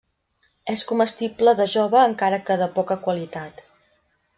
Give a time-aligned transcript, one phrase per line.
[0.75, 3.67] És comestible de jove encara que de poca qualitat.